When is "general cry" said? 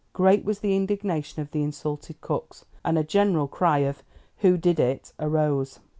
3.03-3.77